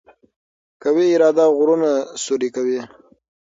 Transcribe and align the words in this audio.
قوي 0.83 1.05
اراده 1.15 1.45
غرونه 1.57 1.91
سوري 2.23 2.49
کوي. 2.55 2.79